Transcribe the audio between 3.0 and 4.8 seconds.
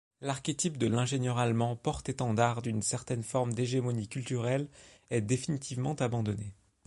forme d'hégémonie culturelle